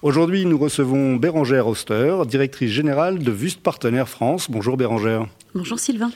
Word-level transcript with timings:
Aujourd'hui, 0.00 0.44
nous 0.44 0.58
recevons 0.58 1.16
Bérangère 1.16 1.66
Oster, 1.66 2.14
directrice 2.24 2.70
générale 2.70 3.18
de 3.18 3.32
Vust 3.32 3.60
Partenaires 3.60 4.08
France. 4.08 4.48
Bonjour 4.48 4.76
Bérangère. 4.76 5.26
Bonjour 5.56 5.76
Sylvain. 5.80 6.12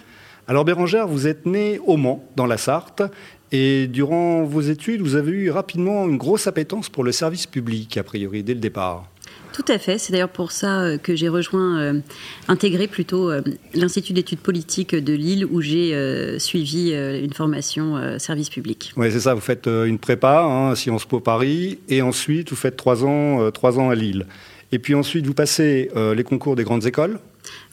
Alors 0.47 0.65
Bérangère, 0.65 1.09
vous 1.09 1.27
êtes 1.27 1.47
née 1.47 1.81
au 1.85 1.97
Mans, 1.97 2.25
dans 2.37 2.47
la 2.47 2.59
Sarthe, 2.59 3.03
et 3.51 3.89
durant 3.89 4.45
vos 4.45 4.61
études, 4.61 5.01
vous 5.01 5.17
avez 5.17 5.33
eu 5.33 5.51
rapidement 5.51 6.09
une 6.09 6.17
grosse 6.17 6.47
appétence 6.47 6.89
pour 6.89 7.03
le 7.03 7.11
service 7.11 7.49
public, 7.49 7.97
a 7.97 8.05
priori, 8.05 8.45
dès 8.45 8.55
le 8.55 8.61
départ. 8.61 9.12
Tout 9.53 9.65
à 9.69 9.79
fait. 9.79 9.99
C'est 9.99 10.13
d'ailleurs 10.13 10.31
pour 10.31 10.51
ça 10.51 10.81
euh, 10.81 10.99
que 10.99 11.15
j'ai 11.15 11.29
rejoint, 11.29 11.79
euh, 11.79 12.01
intégré 12.49 12.87
plutôt 12.87 13.31
euh, 13.31 13.43
l'Institut 13.75 14.15
d'études 14.15 14.39
politiques 14.39 14.95
de 14.95 15.13
Lille, 15.13 15.45
où 15.45 15.61
j'ai 15.61 16.39
suivi 16.39 16.93
une 16.93 17.33
formation 17.33 18.19
service 18.19 18.49
public. 18.49 18.93
Oui, 18.97 19.11
c'est 19.13 19.21
ça. 19.21 19.35
Vous 19.35 19.41
faites 19.41 19.67
une 19.67 19.99
prépa, 19.99 20.43
hein, 20.43 20.75
Sciences 20.75 21.05
Po 21.05 21.21
Paris, 21.21 21.79
et 21.89 22.03
ensuite 22.03 22.51
vous 22.51 22.57
faites 22.57 22.77
trois 22.77 23.05
ans, 23.05 23.51
trois 23.51 23.79
ans 23.79 23.91
à 23.91 23.95
Lille. 23.95 24.27
Et 24.73 24.79
puis 24.79 24.95
ensuite, 24.95 25.27
vous 25.27 25.35
passez 25.35 25.91
les 26.17 26.25
concours 26.25 26.57
des 26.57 26.65
grandes 26.65 26.87
écoles? 26.87 27.19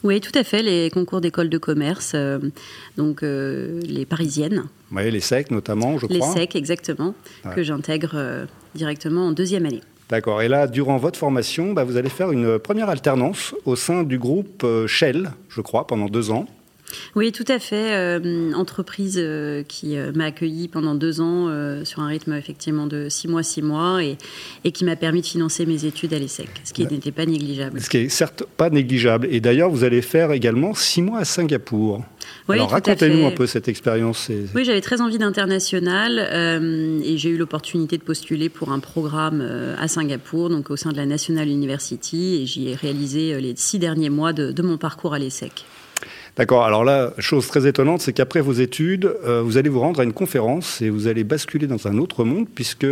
Oui, 0.02 0.20
tout 0.20 0.36
à 0.38 0.44
fait, 0.44 0.62
les 0.62 0.90
concours 0.90 1.20
d'école 1.20 1.48
de 1.48 1.58
commerce, 1.58 2.14
donc 2.96 3.22
les 3.22 4.06
parisiennes. 4.08 4.64
Oui, 4.92 5.10
les 5.10 5.20
SEC 5.20 5.50
notamment, 5.50 5.98
je 5.98 6.06
crois. 6.06 6.34
Les 6.34 6.40
SEC, 6.40 6.56
exactement, 6.56 7.14
que 7.54 7.62
j'intègre 7.62 8.46
directement 8.74 9.28
en 9.28 9.32
deuxième 9.32 9.66
année. 9.66 9.82
D'accord. 10.10 10.42
Et 10.42 10.48
là, 10.48 10.66
durant 10.66 10.96
votre 10.96 11.18
formation, 11.18 11.72
bah, 11.72 11.84
vous 11.84 11.96
allez 11.96 12.08
faire 12.08 12.32
une 12.32 12.58
première 12.58 12.90
alternance 12.90 13.54
au 13.64 13.76
sein 13.76 14.02
du 14.02 14.18
groupe 14.18 14.64
euh, 14.64 14.88
Shell, 14.88 15.30
je 15.48 15.60
crois, 15.60 15.86
pendant 15.86 16.06
deux 16.06 16.32
ans. 16.32 16.46
Oui, 17.14 17.30
tout 17.30 17.44
à 17.46 17.60
fait. 17.60 17.94
Euh, 17.94 18.52
entreprise 18.54 19.14
euh, 19.16 19.62
qui 19.62 19.96
m'a 20.16 20.24
accueilli 20.24 20.66
pendant 20.66 20.96
deux 20.96 21.20
ans 21.20 21.48
sur 21.84 22.00
un 22.00 22.08
rythme 22.08 22.32
effectivement 22.32 22.88
de 22.88 23.08
six 23.08 23.28
mois, 23.28 23.44
six 23.44 23.62
mois, 23.62 24.02
et, 24.02 24.18
et 24.64 24.72
qui 24.72 24.84
m'a 24.84 24.96
permis 24.96 25.20
de 25.20 25.26
financer 25.26 25.64
mes 25.66 25.84
études 25.84 26.12
à 26.12 26.18
l'ESSEC, 26.18 26.48
ce 26.64 26.72
qui 26.72 26.84
n'était 26.84 27.12
pas 27.12 27.26
négligeable. 27.26 27.80
Ce 27.80 27.88
qui 27.88 27.98
est 27.98 28.08
certes 28.08 28.42
pas 28.56 28.70
négligeable. 28.70 29.28
Et 29.30 29.38
d'ailleurs, 29.38 29.70
vous 29.70 29.84
allez 29.84 30.02
faire 30.02 30.32
également 30.32 30.74
six 30.74 31.02
mois 31.02 31.20
à 31.20 31.24
Singapour. 31.24 32.02
Alors 32.48 32.70
racontez-nous 32.70 33.26
un 33.26 33.30
peu 33.30 33.46
cette 33.46 33.68
expérience. 33.68 34.30
Oui, 34.54 34.64
j'avais 34.64 34.80
très 34.80 35.00
envie 35.00 35.18
d'international 35.18 36.18
euh, 36.18 37.00
et 37.04 37.18
j'ai 37.18 37.30
eu 37.30 37.36
l'opportunité 37.36 37.98
de 37.98 38.02
postuler 38.02 38.48
pour 38.48 38.72
un 38.72 38.80
programme 38.80 39.40
euh, 39.42 39.74
à 39.78 39.88
Singapour, 39.88 40.50
donc 40.50 40.70
au 40.70 40.76
sein 40.76 40.92
de 40.92 40.96
la 40.96 41.06
National 41.06 41.48
University, 41.48 42.40
et 42.42 42.46
j'y 42.46 42.68
ai 42.68 42.74
réalisé 42.74 43.34
euh, 43.34 43.40
les 43.40 43.54
six 43.56 43.78
derniers 43.78 44.10
mois 44.10 44.32
de, 44.32 44.62
mon 44.62 44.76
parcours 44.76 45.14
à 45.14 45.18
l'ESSEC. 45.18 45.64
D'accord. 46.36 46.64
Alors 46.64 46.84
là, 46.84 47.12
chose 47.18 47.46
très 47.48 47.66
étonnante, 47.66 48.00
c'est 48.00 48.12
qu'après 48.12 48.40
vos 48.40 48.52
études, 48.52 49.12
vous 49.24 49.56
allez 49.58 49.68
vous 49.68 49.80
rendre 49.80 50.00
à 50.00 50.04
une 50.04 50.12
conférence 50.12 50.80
et 50.80 50.88
vous 50.88 51.08
allez 51.08 51.24
basculer 51.24 51.66
dans 51.66 51.88
un 51.88 51.98
autre 51.98 52.24
monde, 52.24 52.46
puisque 52.54 52.86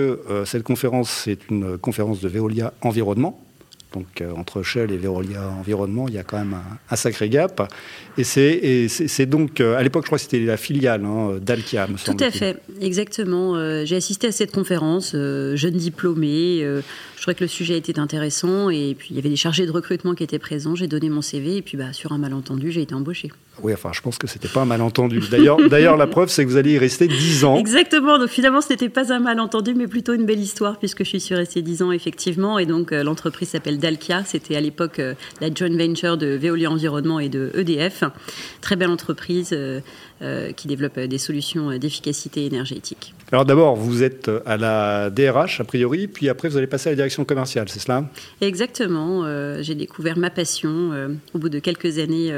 cette 0.44 0.64
conférence, 0.64 1.08
c'est 1.10 1.48
une 1.48 1.78
conférence 1.78 2.20
de 2.20 2.28
Veolia 2.28 2.72
Environnement. 2.82 3.47
Donc 3.92 4.20
euh, 4.20 4.33
entre 4.33 4.62
Shell 4.62 4.92
et 4.92 4.98
Veolia 4.98 5.48
Environnement, 5.48 6.08
il 6.08 6.14
y 6.14 6.19
a 6.19 6.22
quand 6.22 6.39
même 6.39 6.56
un, 6.91 6.97
sacré 6.97 7.28
gap. 7.28 7.72
Et 8.19 8.25
c'est 8.25 9.27
donc, 9.27 9.61
euh, 9.61 9.77
à 9.77 9.83
l'époque, 9.83 10.05
je 10.05 10.08
crois 10.08 10.19
que 10.19 10.25
c'était 10.25 10.41
la 10.41 10.56
filiale 10.56 11.05
hein, 11.05 11.39
d'Alkia, 11.41 11.86
me 11.86 11.97
Tout 11.97 12.22
à 12.22 12.31
fait, 12.31 12.59
exactement. 12.81 13.56
Euh, 13.56 13.84
j'ai 13.86 13.97
assisté 13.97 14.27
à 14.27 14.33
cette 14.33 14.53
conférence, 14.53 15.12
jeune 15.12 15.77
diplômée. 15.77 16.64
Je 17.19 17.22
trouvais 17.22 17.34
que 17.34 17.43
le 17.43 17.48
sujet 17.48 17.76
était 17.76 17.98
intéressant. 17.98 18.70
Et 18.70 18.94
puis, 18.97 19.09
il 19.10 19.16
y 19.16 19.19
avait 19.19 19.28
des 19.28 19.34
chargés 19.34 19.66
de 19.66 19.72
recrutement 19.72 20.15
qui 20.15 20.22
étaient 20.22 20.38
présents. 20.38 20.76
J'ai 20.76 20.87
donné 20.87 21.10
mon 21.10 21.20
CV. 21.20 21.56
Et 21.56 21.62
puis, 21.62 21.76
bah, 21.76 21.93
sur 21.93 22.12
un 22.12 22.19
malentendu, 22.19 22.70
j'ai 22.70 22.82
été 22.82 22.94
embauchée. 22.94 23.32
Oui, 23.60 23.72
enfin, 23.72 23.91
je 23.93 24.00
pense 24.00 24.19
que 24.19 24.28
c'était 24.28 24.47
pas 24.47 24.60
un 24.60 24.66
malentendu. 24.66 25.20
D'ailleurs, 25.28 25.56
d'ailleurs, 25.69 25.97
la 25.97 26.06
preuve, 26.06 26.28
c'est 26.28 26.44
que 26.44 26.48
vous 26.48 26.56
allez 26.56 26.75
y 26.75 26.78
rester 26.78 27.09
10 27.09 27.44
ans. 27.44 27.56
Exactement. 27.56 28.20
Donc, 28.20 28.28
finalement, 28.28 28.60
ce 28.60 28.69
n'était 28.69 28.88
pas 28.88 29.12
un 29.12 29.19
malentendu, 29.19 29.75
mais 29.75 29.88
plutôt 29.88 30.15
une 30.15 30.26
belle 30.26 30.38
histoire, 30.38 30.78
puisque 30.78 31.03
je 31.03 31.19
suis 31.19 31.34
restée 31.34 31.60
10 31.60 31.82
ans, 31.82 31.91
effectivement. 31.91 32.56
Et 32.60 32.66
donc, 32.66 32.93
l'entreprise 32.93 33.48
s'appelle 33.48 33.81
Dalkia. 33.81 34.22
C'était 34.25 34.54
à 34.54 34.60
l'époque 34.60 35.00
euh, 35.00 35.14
la 35.41 35.53
joint 35.53 35.76
venture 35.76 36.19
de 36.19 36.38
Veolia 36.41 36.70
Environnement 36.70 37.19
et 37.19 37.28
de 37.28 37.50
EDF. 37.56 38.04
Très 38.60 38.76
belle 38.76 38.91
entreprise 38.91 39.50
euh, 39.53 39.81
euh, 40.18 40.18
qui 40.56 40.69
développe 40.69 40.99
des 40.99 41.19
solutions 41.19 41.77
d'efficacité 41.79 42.47
énergétique. 42.47 43.15
Alors 43.31 43.45
d'abord, 43.45 43.77
vous 43.77 44.03
êtes 44.03 44.31
à 44.47 44.56
la 44.56 45.11
DRH 45.11 45.61
a 45.61 45.65
priori, 45.65 46.09
puis 46.09 46.29
après 46.29 46.49
vous 46.49 46.56
allez 46.56 46.67
passer 46.67 46.89
à 46.89 46.93
la 46.93 46.97
direction 46.97 47.25
commerciale, 47.25 47.69
c'est 47.69 47.79
cela? 47.79 48.11
Exactement. 48.41 49.25
J'ai 49.62 49.75
découvert 49.75 50.19
ma 50.19 50.31
passion 50.31 50.93
au 51.34 51.39
bout 51.39 51.49
de 51.49 51.59
quelques 51.59 51.99
années 51.99 52.33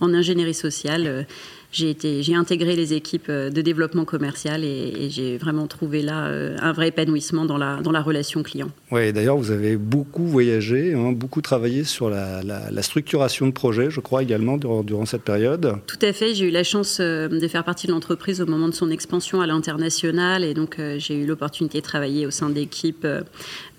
en 0.00 0.14
ingénierie 0.14 0.54
sociale 0.54 1.26
j'ai 1.70 2.34
intégré 2.34 2.74
les 2.76 2.94
équipes 2.94 3.28
euh, 3.28 3.50
de 3.50 3.60
développement 3.60 4.06
commercial 4.06 4.64
et, 4.64 5.10
j'ai 5.10 5.36
vraiment 5.36 5.66
trouvé 5.66 6.02
là 6.02 6.26
euh, 6.26 6.56
un 6.60 6.72
vrai 6.72 6.88
épanouissement 6.88 7.44
dans 7.44 7.58
la, 7.58 7.76
dans 7.82 7.92
la 7.92 8.00
relation 8.00 8.42
client. 8.42 8.70
Oui, 8.90 9.12
d'ailleurs, 9.12 9.36
vous 9.36 9.50
avez 9.50 9.76
beaucoup 9.76 10.24
voyagé, 10.24 10.94
hein, 10.94 11.12
beaucoup 11.12 11.42
travaillé 11.42 11.84
sur 11.84 12.08
la, 12.10 12.82
structuration 12.82 13.46
de 13.46 13.52
projets, 13.52 13.90
je 13.90 14.00
crois 14.00 14.22
également, 14.22 14.56
durant, 14.56 14.82
durant 14.82 15.04
cette 15.04 15.22
période. 15.22 15.74
Tout 15.86 15.98
à 16.00 16.12
fait. 16.12 16.34
J'ai 16.34 16.46
eu 16.46 16.50
la 16.50 16.64
chance 16.64 16.98
euh, 17.00 17.28
de 17.28 17.48
faire 17.48 17.64
partie 17.64 17.86
de 17.86 17.92
l'entreprise 17.92 18.40
au 18.40 18.46
moment 18.46 18.68
de 18.68 18.74
son 18.74 18.90
expansion 18.90 19.40
à 19.40 19.46
l'international 19.46 20.44
et 20.44 20.54
donc 20.54 20.80
j'ai 20.96 21.14
eu 21.14 21.26
l'opportunité 21.26 21.78
de 21.78 21.84
travailler 21.84 22.26
au 22.26 22.30
sein 22.30 22.48
d'équipes 22.48 23.06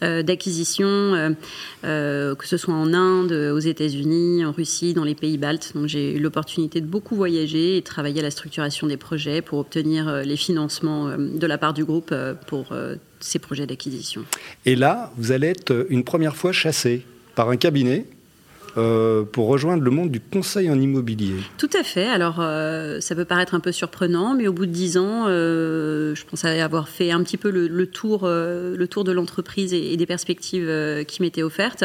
d'acquisition, 0.01 1.35
que 1.83 2.35
ce 2.43 2.57
soit 2.57 2.73
en 2.73 2.93
Inde, 2.93 3.31
aux 3.31 3.59
États-Unis, 3.59 4.45
en 4.45 4.51
Russie, 4.51 4.93
dans 4.93 5.03
les 5.03 5.15
pays 5.15 5.37
baltes. 5.37 5.71
Donc 5.75 5.87
j'ai 5.87 6.15
eu 6.15 6.19
l'opportunité 6.19 6.81
de 6.81 6.85
beaucoup 6.85 7.15
voyager 7.15 7.81
travailler 7.89 8.19
à 8.19 8.23
la 8.23 8.31
structuration 8.31 8.87
des 8.87 8.95
projets 8.95 9.41
pour 9.41 9.59
obtenir 9.59 10.07
euh, 10.07 10.21
les 10.21 10.37
financements 10.37 11.07
euh, 11.07 11.17
de 11.17 11.47
la 11.47 11.57
part 11.57 11.73
du 11.73 11.83
groupe 11.83 12.11
euh, 12.11 12.33
pour 12.47 12.73
ces 13.19 13.39
projets 13.39 13.67
d'acquisition. 13.67 14.23
Et 14.65 14.75
là, 14.75 15.11
vous 15.17 15.33
allez 15.33 15.47
être 15.47 15.87
une 15.89 16.03
première 16.05 16.35
fois 16.35 16.53
chassé 16.53 17.05
par 17.35 17.49
un 17.49 17.57
cabinet 17.57 18.05
euh, 18.79 19.23
pour 19.23 19.47
rejoindre 19.47 19.83
le 19.83 19.91
monde 19.91 20.09
du 20.09 20.19
conseil 20.19 20.69
en 20.69 20.79
immobilier. 20.79 21.35
Tout 21.57 21.69
à 21.77 21.83
fait. 21.83 22.07
Alors, 22.07 22.37
euh, 22.39 22.99
ça 23.01 23.13
peut 23.15 23.25
paraître 23.25 23.53
un 23.53 23.59
peu 23.59 23.71
surprenant, 23.71 24.35
mais 24.35 24.47
au 24.47 24.53
bout 24.53 24.65
de 24.65 24.71
dix 24.71 24.97
ans, 24.97 25.25
euh, 25.27 26.15
je 26.15 26.23
pense 26.25 26.45
avoir 26.45 26.87
fait 26.87 27.11
un 27.11 27.21
petit 27.23 27.37
peu 27.37 27.49
le, 27.49 27.87
tour, 27.87 28.27
le 28.27 28.87
tour 28.87 29.03
de 29.03 29.11
l'entreprise 29.11 29.73
et, 29.73 29.97
des 29.97 30.05
perspectives 30.05 30.71
qui 31.07 31.21
m'étaient 31.21 31.43
offertes. 31.43 31.83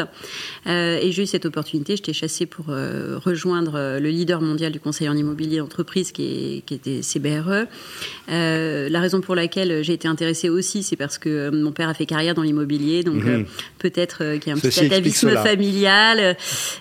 et 0.65 1.11
j'ai 1.11 1.23
eu 1.23 1.25
cette 1.25 1.45
opportunité. 1.45 1.95
J'étais 1.95 2.13
chassée 2.13 2.45
pour 2.45 2.67
rejoindre 2.67 3.99
le 3.99 4.09
leader 4.09 4.41
mondial 4.41 4.71
du 4.71 4.79
conseil 4.79 5.09
en 5.09 5.15
immobilier 5.15 5.57
d'entreprise, 5.57 6.11
qui, 6.11 6.63
qui, 6.65 6.73
était 6.75 7.01
CBRE. 7.01 7.67
la 8.27 8.99
raison 8.99 9.21
pour 9.21 9.35
laquelle 9.35 9.83
j'ai 9.83 9.93
été 9.93 10.07
intéressée 10.07 10.49
aussi, 10.49 10.83
c'est 10.83 10.95
parce 10.95 11.17
que 11.17 11.49
mon 11.49 11.71
père 11.71 11.89
a 11.89 11.93
fait 11.93 12.05
carrière 12.05 12.35
dans 12.35 12.43
l'immobilier, 12.43 13.03
donc 13.03 13.23
mhm. 13.23 13.45
peut-être 13.79 14.37
qu'il 14.39 14.47
y 14.47 14.51
a 14.51 14.55
un 14.55 14.59
petit 14.59 14.85
atavisme 14.85 15.31
familial. 15.31 16.37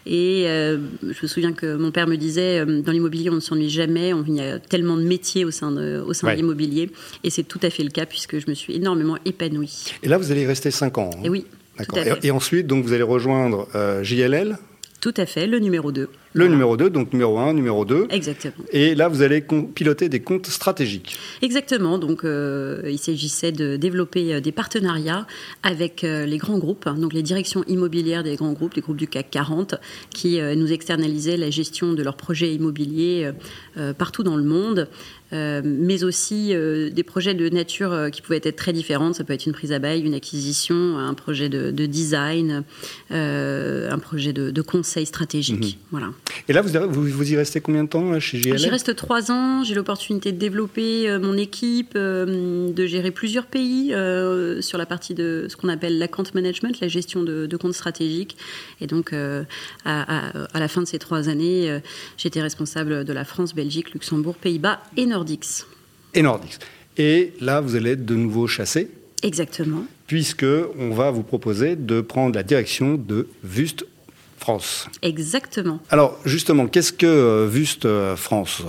Et 0.07 0.45
euh, 0.47 0.79
je 1.03 1.19
me 1.23 1.27
souviens 1.29 1.53
que 1.53 1.77
mon 1.77 1.91
père 1.91 2.07
me 2.07 2.17
disait, 2.17 2.61
euh, 2.61 2.83
dans 2.83 2.93
l'immobilier, 2.93 3.31
on 3.31 3.35
ne 3.35 3.41
s'ennuie 3.41 3.71
jamais, 3.71 4.13
il 4.27 4.35
y 4.35 4.41
a 4.41 4.59
tellement 4.59 4.97
de 4.97 5.03
métiers 5.03 5.45
au 5.45 5.51
sein 5.51 5.71
de, 5.71 6.03
au 6.07 6.13
sein 6.13 6.31
de 6.31 6.37
l'immobilier. 6.37 6.91
Et 7.23 7.31
c'est 7.31 7.45
tout 7.45 7.61
à 7.63 7.71
fait 7.71 7.83
le 7.83 7.91
cas, 7.91 8.07
puisque 8.07 8.39
je 8.39 8.49
me 8.49 8.55
suis 8.55 8.75
énormément 8.75 9.17
épanouie. 9.25 9.85
Et 10.03 10.09
là, 10.09 10.19
vous 10.19 10.31
allez 10.31 10.47
rester 10.47 10.71
5 10.71 10.99
ans. 10.99 11.11
Hein? 11.15 11.23
Et 11.25 11.29
oui. 11.29 11.47
D'accord. 11.79 11.99
Et, 12.23 12.31
ensuite, 12.31 12.67
donc, 12.67 12.85
vous 12.85 12.93
allez 12.93 13.03
rejoindre 13.03 13.67
euh, 13.75 14.03
JLL 14.05 14.59
tout 15.05 15.13
à 15.19 15.27
fait, 15.27 15.47
le 15.47 15.59
numéro 15.59 15.93
2. 15.93 16.09
Le 16.37 16.49
numéro 16.49 16.77
2, 16.77 16.91
donc 16.91 17.13
numéro 17.13 17.39
1, 17.39 17.55
numéro 17.55 17.85
2. 17.85 18.09
Exactement. 18.11 18.67
Et 18.73 18.97
là, 18.97 19.07
vous 19.07 19.23
allez 19.23 19.41
piloter 19.41 20.09
des 20.09 20.19
comptes 20.19 20.49
stratégiques. 20.49 21.17
Exactement. 21.43 21.97
Donc, 21.97 22.25
euh, 22.25 22.83
il 22.91 22.99
s'agissait 22.99 23.53
de 23.53 23.77
développer 23.77 24.35
euh, 24.35 24.41
des 24.41 24.51
partenariats 24.51 25.29
avec 25.63 26.03
euh, 26.03 26.27
les 26.27 26.39
grands 26.39 26.59
groupes, 26.59 26.89
hein, 26.89 26.97
donc 26.99 27.13
les 27.13 27.23
directions 27.23 27.63
immobilières 27.69 28.25
des 28.25 28.35
grands 28.35 28.53
groupes, 28.53 28.75
des 28.75 28.81
groupes 28.81 28.97
du 28.97 29.07
CAC 29.07 29.31
40, 29.31 29.77
qui 30.11 30.41
nous 30.41 30.73
externalisaient 30.73 31.37
la 31.37 31.51
gestion 31.51 31.93
de 31.93 32.03
leurs 32.03 32.17
projets 32.17 32.53
immobiliers 32.53 33.31
partout 33.97 34.23
dans 34.23 34.37
le 34.37 34.43
monde. 34.43 34.89
mais 35.33 36.05
aussi 36.05 36.49
des 36.49 37.03
projets 37.03 37.35
de 37.35 37.49
nature 37.49 38.09
qui 38.13 38.23
pouvaient 38.23 38.41
être 38.43 38.57
très 38.57 38.73
différentes. 38.73 39.15
Ça 39.15 39.25
peut 39.25 39.33
être 39.33 39.47
une 39.47 39.53
prise 39.53 39.73
à 39.73 39.79
bail, 39.79 40.03
une 40.03 40.15
acquisition, 40.15 40.99
un 40.99 41.15
projet 41.15 41.49
de, 41.49 41.87
design, 41.87 42.65
un 43.11 43.99
projet 43.99 44.33
de, 44.33 44.63
conseil 44.63 45.07
stratégique. 45.07 45.61
Mhm. 45.61 45.89
Voilà. 45.91 46.11
Et 46.49 46.53
là, 46.53 46.61
vous, 46.61 47.03
vous, 47.05 47.33
y 47.33 47.37
restez 47.37 47.61
combien 47.61 47.85
de 47.85 47.89
temps 47.89 48.21
chez 48.21 48.39
JLL 48.39 48.59
J'y 48.59 48.69
reste 48.69 48.95
trois 48.97 49.31
ans. 49.31 49.65
J'ai 49.65 49.75
l'opportunité 49.75 50.31
de 50.31 50.37
développer 50.37 51.09
mon 51.19 51.39
équipe, 51.39 51.95
de 51.95 52.87
gérer 52.87 53.11
plusieurs 53.11 53.47
pays 53.47 53.95
sur 54.61 54.77
la 54.77 54.85
partie 54.85 55.15
de 55.15 55.47
ce 55.49 55.57
qu'on 55.57 55.69
appelle 55.69 55.99
l'account 55.99 56.25
management, 56.35 56.79
la 56.81 56.89
gestion 56.89 57.23
de, 57.23 57.47
de 57.47 57.57
comptes 57.57 57.73
stratégiques. 57.73 58.37
Et 58.83 58.87
donc, 58.87 59.15
à, 59.15 59.47
à, 59.87 60.61
la 60.61 60.69
fin 60.69 60.83
de 60.83 60.87
ces 60.87 60.99
trois 60.99 61.31
années, 61.31 61.81
j'étais 62.19 62.43
responsable 62.43 63.05
de 63.05 63.13
la 63.15 63.25
France, 63.25 63.55
Belgique, 63.55 63.95
Luxembourg, 63.95 64.35
Pays-Bas 64.35 64.83
et 64.99 65.07
Nordics. 65.07 65.65
Et 66.13 66.21
Nordics. 66.21 66.59
Et 66.97 67.33
là, 67.41 67.61
vous 67.61 67.75
allez 67.75 67.93
être 67.93 68.05
de 68.05 68.15
nouveau 68.15 68.47
chassé 68.47 68.91
Exactement. 69.23 69.85
Puisque 70.07 70.47
on 70.79 70.91
va 70.91 71.11
vous 71.11 71.23
proposer 71.23 71.77
de 71.77 72.01
prendre 72.03 72.35
la 72.35 72.43
direction 72.43 72.95
de 72.95 73.27
Vust 73.43 73.87
France. 74.45 74.89
Exactement. 75.01 75.81
Alors 75.89 76.19
justement, 76.27 76.67
qu'est-ce 76.67 76.93
que 76.93 77.07
euh, 77.07 77.47
Vust 77.49 77.87
euh, 77.87 78.15
France? 78.15 78.61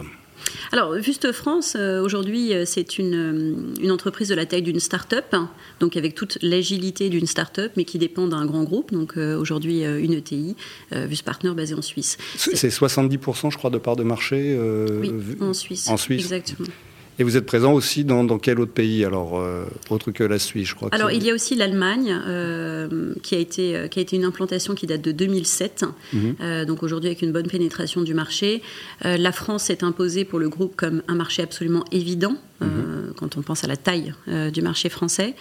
Alors, 0.71 0.93
Vust 0.93 1.33
France, 1.33 1.75
euh, 1.77 2.01
aujourd'hui, 2.01 2.53
c'est 2.65 2.97
une, 2.97 3.73
une, 3.81 3.91
entreprise 3.91 4.29
de 4.29 4.35
la 4.35 4.45
taille 4.45 4.61
d'une 4.61 4.79
start-up, 4.79 5.25
hein, 5.33 5.49
donc 5.81 5.97
avec 5.97 6.15
toute 6.15 6.37
l'agilité 6.41 7.09
d'une 7.09 7.27
start-up, 7.27 7.73
mais 7.75 7.83
qui 7.83 7.97
dépend 7.97 8.25
d'un 8.27 8.45
grand 8.45 8.63
groupe, 8.63 8.93
donc 8.93 9.17
aujourd'hui 9.17 9.81
une 9.83 10.13
ETI, 10.13 10.55
Vust 10.91 11.23
Partner 11.23 11.51
basée 11.51 11.75
en 11.75 11.81
Suisse. 11.81 12.17
C'est 12.37 12.69
70%, 12.69 13.51
je 13.51 13.57
crois, 13.57 13.69
de 13.69 13.77
part 13.77 13.97
de 13.97 14.03
marché 14.03 14.57
Oui, 15.01 15.11
en 15.41 15.53
Suisse. 15.53 15.89
En 15.89 15.97
Suisse. 15.97 16.21
Exactement. 16.21 16.69
Et 17.17 17.23
vous 17.23 17.37
êtes 17.37 17.45
présent 17.45 17.73
aussi 17.73 18.03
dans, 18.03 18.25
quel 18.39 18.59
autre 18.59 18.73
pays, 18.73 19.05
alors, 19.05 19.39
euh, 19.39 19.65
autre 19.89 20.11
que 20.11 20.23
la 20.23 20.37
Suisse, 20.37 20.67
je 20.67 20.75
crois 20.75 20.89
Alors, 20.91 21.11
il 21.11 21.23
y 21.23 21.31
a 21.31 21.33
aussi 21.33 21.55
l'Allemagne, 21.55 22.13
euh, 22.27 23.13
qui, 23.23 23.35
a 23.35 23.37
été, 23.37 23.75
euh, 23.75 23.87
qui 23.87 23.99
a 23.99 24.01
été 24.01 24.17
une 24.17 24.25
implantation 24.25 24.75
qui 24.75 24.85
date 24.85 25.01
de 25.01 25.11
2007, 25.11 25.85
mhm. 26.13 26.65
donc 26.65 26.83
aujourd'hui 26.83 27.07
avec 27.07 27.21
une 27.21 27.31
bonne 27.31 27.47
pénétration 27.47 28.01
du 28.01 28.13
marché. 28.13 28.61
la 29.03 29.31
France 29.31 29.65
s'est 29.65 29.83
imposée 29.83 30.25
pour 30.25 30.39
le 30.39 30.49
groupe 30.49 30.75
comme 30.75 31.03
un 31.07 31.15
marché 31.15 31.41
absolument 31.41 31.85
évident, 31.91 32.35
mhm. 32.61 33.13
quand 33.15 33.37
on 33.37 33.41
pense 33.41 33.63
à 33.63 33.67
la 33.67 33.77
taille 33.77 34.13
du 34.53 34.61
marché 34.61 34.89
français. 34.89 35.35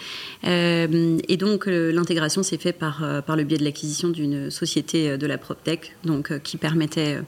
et 0.45 1.37
donc, 1.39 1.67
l'intégration 1.67 2.43
s'est 2.43 2.59
faite 2.59 2.79
par, 2.79 3.05
par 3.27 3.37
le 3.37 3.45
biais 3.45 3.59
de 3.59 3.65
l'acquisition 3.65 4.09
d'une 4.09 4.51
société 4.51 5.17
de 5.17 5.27
la 5.27 5.39
PropTech, 5.39 5.97
donc, 6.05 6.39
qui 6.41 6.57
permettait 6.57 7.19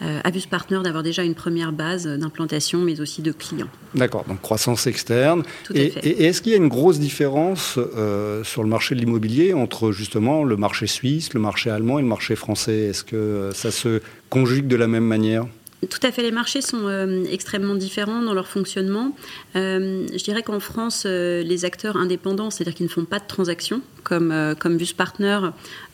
à 0.00 0.30
Bus 0.30 0.46
Partner 0.46 0.80
d'avoir 0.82 1.02
déjà 1.02 1.22
une 1.22 1.34
première 1.34 1.72
base 1.72 2.06
d'implantation, 2.06 2.80
mais 2.80 3.00
aussi 3.00 3.22
de 3.22 3.32
clients. 3.32 3.68
D'accord, 3.94 4.24
donc 4.26 4.40
croissance 4.40 4.86
externe. 4.86 5.42
et, 5.74 5.92
et 6.02 6.24
est-ce 6.24 6.42
qu'il 6.42 6.52
y 6.52 6.54
a 6.54 6.58
une 6.58 6.68
grosse 6.68 6.98
différence 6.98 7.78
euh, 7.78 8.44
sur 8.44 8.62
le 8.62 8.68
marché 8.68 8.94
de 8.94 9.00
l'immobilier 9.00 9.52
entre 9.52 9.92
justement 9.92 10.44
le 10.44 10.56
marché 10.56 10.86
suisse, 10.86 11.34
le 11.34 11.40
marché 11.40 11.70
allemand 11.70 11.98
et 11.98 12.02
le 12.02 12.08
marché 12.08 12.36
français? 12.36 12.86
Est-ce 12.86 13.04
que 13.04 13.50
ça 13.54 13.70
se 13.70 14.00
conjugue 14.30 14.66
de 14.66 14.76
la 14.76 14.86
même 14.86 15.04
manière? 15.04 15.46
Tout 15.90 16.00
à 16.02 16.12
fait, 16.12 16.22
les 16.22 16.30
marchés 16.30 16.60
sont 16.60 16.86
euh, 16.86 17.24
extrêmement 17.30 17.74
différents 17.74 18.22
dans 18.22 18.34
leur 18.34 18.46
fonctionnement. 18.46 19.16
Euh, 19.56 20.06
je 20.12 20.22
dirais 20.24 20.42
qu'en 20.42 20.60
France, 20.60 21.04
les 21.06 21.64
acteurs 21.64 21.96
indépendants, 21.96 22.50
c'est-à-dire 22.50 22.74
qui 22.74 22.82
ne 22.82 22.88
font 22.88 23.04
pas 23.04 23.18
de 23.18 23.26
transactions, 23.26 23.82
comme, 24.04 24.30
euh, 24.30 24.54
comme 24.54 24.76
Bus 24.76 24.92
Partner 24.92 25.40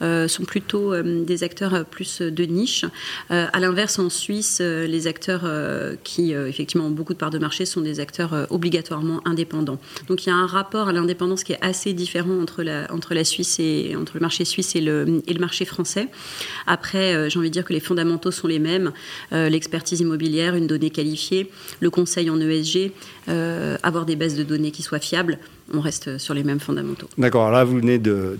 euh, 0.02 0.28
sont 0.28 0.44
plutôt 0.44 0.92
euh, 0.92 1.24
des 1.24 1.44
acteurs 1.44 1.86
plus 1.86 2.20
de 2.20 2.44
niche. 2.44 2.84
à 3.30 3.60
l'inverse, 3.60 3.98
en 3.98 4.10
Suisse, 4.10 4.60
les 4.60 5.06
acteurs 5.06 5.48
qui 6.02 6.32
effectivement 6.32 6.86
ont 6.86 6.90
beaucoup 6.90 7.12
de 7.12 7.18
parts 7.18 7.30
de 7.30 7.38
marché 7.38 7.64
sont 7.64 7.80
des 7.80 8.00
acteurs 8.00 8.46
obligatoirement 8.50 9.20
indépendants. 9.24 9.78
Donc 10.08 10.26
il 10.26 10.30
y 10.30 10.32
a 10.32 10.34
un 10.34 10.46
rapport 10.46 10.88
à 10.88 10.92
l'indépendance 10.92 11.44
qui 11.44 11.52
est 11.52 11.62
assez 11.62 11.92
différent 11.92 12.40
entre 12.40 12.62
la, 12.62 12.92
entre 12.92 13.14
la 13.14 13.22
Suisse 13.22 13.60
et 13.60 13.94
entre 13.96 14.14
le 14.14 14.20
marché 14.20 14.44
suisse 14.44 14.74
et 14.74 14.80
le, 14.80 15.22
et 15.26 15.32
le 15.32 15.38
marché 15.38 15.64
français. 15.64 16.08
Après, 16.66 17.30
j'ai 17.30 17.38
envie 17.38 17.50
de 17.50 17.54
dire 17.54 17.64
que 17.64 17.72
les 17.72 17.80
fondamentaux 17.80 18.32
sont 18.32 18.48
les 18.48 18.58
mêmes 18.58 18.92
l'expertise 19.30 20.00
immobilière, 20.00 20.56
une 20.56 20.66
donnée 20.66 20.90
qualifiée, 20.90 21.50
le 21.78 21.90
conseil 21.90 22.28
en 22.30 22.40
ESG, 22.40 22.92
avoir 23.82 24.06
des 24.06 24.16
bases 24.16 24.34
de 24.34 24.42
données 24.42 24.72
qui 24.72 24.82
soient 24.82 24.98
fiables 24.98 25.38
on 25.72 25.80
reste 25.80 26.18
sur 26.18 26.34
les 26.34 26.44
mêmes 26.44 26.60
fondamentaux. 26.60 27.08
D'accord, 27.18 27.50
là 27.50 27.64
vous 27.64 27.76
venez 27.76 27.98
de, 27.98 28.36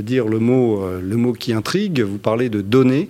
dire 0.00 0.28
le 0.28 0.38
mot, 0.38 0.82
euh, 0.82 1.00
le 1.00 1.16
mot 1.16 1.32
qui 1.32 1.52
intrigue, 1.52 2.00
vous 2.00 2.18
parlez 2.18 2.48
de 2.48 2.60
données. 2.60 3.08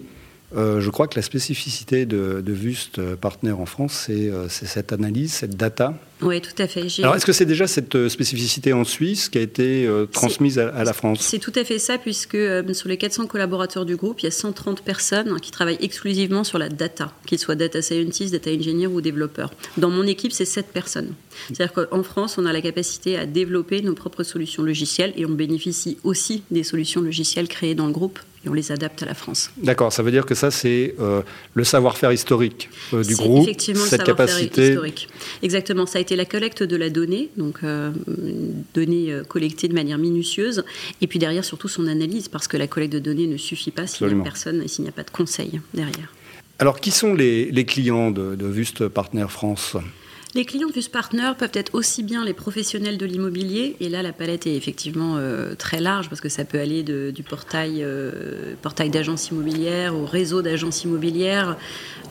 Euh, 0.56 0.80
je 0.80 0.90
crois 0.90 1.08
que 1.08 1.16
la 1.16 1.22
spécificité 1.22 2.06
de, 2.06 2.40
de 2.44 2.52
Vust 2.52 3.00
Partner 3.16 3.52
en 3.52 3.66
France, 3.66 4.04
c'est 4.06 4.30
euh, 4.30 4.48
cette 4.48 4.92
analyse, 4.92 5.32
cette 5.32 5.56
data 5.56 5.94
oui, 6.20 6.40
tout 6.40 6.50
à 6.60 6.66
fait. 6.66 6.86
Alors, 6.98 7.14
est-ce 7.14 7.26
que 7.26 7.32
c'est 7.32 7.46
déjà 7.46 7.66
cette 7.66 7.94
euh, 7.94 8.08
spécificité 8.08 8.72
en 8.72 8.84
Suisse 8.84 9.28
qui 9.28 9.38
a 9.38 9.40
été 9.40 9.86
euh, 9.86 10.06
transmise 10.06 10.58
à, 10.58 10.82
la 10.82 10.92
France? 10.92 11.20
C'est 11.20 11.38
tout 11.38 11.52
à 11.54 11.62
fait 11.62 11.78
ça, 11.78 11.96
puisque 11.96 12.34
euh, 12.34 12.74
sur 12.74 12.88
les 12.88 12.96
400 12.96 13.26
collaborateurs 13.26 13.84
du 13.84 13.94
groupe, 13.94 14.20
il 14.20 14.24
y 14.24 14.28
a 14.28 14.32
130 14.32 14.82
personnes 14.82 15.38
qui 15.40 15.52
travaillent 15.52 15.78
exclusivement 15.80 16.42
sur 16.42 16.58
la 16.58 16.68
data, 16.68 17.12
qu'ils 17.26 17.38
soient 17.38 17.54
data 17.54 17.82
scientist, 17.82 18.32
data 18.32 18.50
engineer 18.50 18.88
ou 18.88 19.00
développeurs. 19.00 19.52
Dans 19.76 19.90
mon 19.90 20.04
équipe, 20.04 20.32
c'est 20.32 20.44
7 20.44 20.66
personnes. 20.72 21.14
C'est-à-dire 21.48 21.72
qu'en 21.72 22.02
France, 22.02 22.36
on 22.36 22.46
a 22.46 22.52
la 22.52 22.60
capacité 22.60 23.16
à 23.16 23.24
développer 23.24 23.80
nos 23.82 23.94
propres 23.94 24.24
solutions 24.24 24.64
logicielles 24.64 25.12
et 25.16 25.24
on 25.24 25.30
bénéficie 25.30 25.98
aussi 26.02 26.42
des 26.50 26.64
solutions 26.64 27.00
logicielles 27.00 27.46
créées 27.46 27.76
dans 27.76 27.86
le 27.86 27.92
groupe 27.92 28.18
et 28.48 28.50
on 28.50 28.54
les 28.54 28.72
adapte 28.72 29.02
à 29.02 29.06
la 29.06 29.14
France. 29.14 29.50
D'accord, 29.62 29.92
ça 29.92 30.02
veut 30.02 30.10
dire 30.10 30.26
que 30.26 30.34
ça, 30.34 30.50
c'est 30.50 30.94
le 31.54 31.64
savoir-faire 31.64 32.12
historique 32.12 32.68
du 32.92 33.14
groupe, 33.14 33.42
effectivement 33.42 33.84
cette 33.84 34.00
le 34.00 34.06
capacité. 34.06 34.70
Historique. 34.70 35.08
Exactement, 35.42 35.86
ça 35.86 35.98
a 35.98 36.02
la 36.16 36.24
collecte 36.24 36.62
de 36.62 36.76
la 36.76 36.90
donnée, 36.90 37.30
donc 37.36 37.60
euh, 37.62 37.90
données 38.74 39.12
euh, 39.12 39.24
collectées 39.24 39.68
de 39.68 39.74
manière 39.74 39.98
minutieuse, 39.98 40.64
et 41.00 41.06
puis 41.06 41.18
derrière 41.18 41.44
surtout 41.44 41.68
son 41.68 41.86
analyse, 41.86 42.28
parce 42.28 42.48
que 42.48 42.56
la 42.56 42.66
collecte 42.66 42.92
de 42.92 42.98
données 42.98 43.26
ne 43.26 43.36
suffit 43.36 43.70
pas 43.70 43.86
s'il 43.86 44.06
n'y 44.06 44.20
a 44.20 44.24
personne 44.24 44.62
et 44.62 44.68
s'il 44.68 44.84
n'y 44.84 44.88
a 44.88 44.92
pas 44.92 45.02
de 45.04 45.10
conseil 45.10 45.60
derrière. 45.74 46.12
Alors, 46.58 46.80
qui 46.80 46.90
sont 46.90 47.14
les, 47.14 47.64
clients 47.64 48.10
de, 48.10 48.34
de 48.34 48.46
Vust 48.46 48.88
Partner 48.88 49.26
France? 49.28 49.76
Les 50.34 50.44
clients 50.44 50.68
de 50.68 50.72
Vust 50.72 50.92
Partner 50.92 51.32
peuvent 51.38 51.50
être 51.54 51.74
aussi 51.74 52.02
bien 52.02 52.24
les 52.24 52.34
professionnels 52.34 52.98
de 52.98 53.06
l'immobilier, 53.06 53.76
et 53.80 53.88
là 53.88 54.02
la 54.02 54.12
palette 54.12 54.46
est 54.46 54.56
effectivement 54.56 55.16
euh, 55.16 55.54
très 55.54 55.80
large 55.80 56.08
parce 56.08 56.20
que 56.20 56.28
ça 56.28 56.44
peut 56.44 56.58
aller 56.58 56.82
du 56.82 57.22
portail, 57.22 57.84
portail 58.62 58.90
d'agences 58.90 59.30
immobilières 59.30 59.94
au 59.94 60.04
réseau 60.04 60.42
d'agences 60.42 60.84
immobilières, 60.84 61.56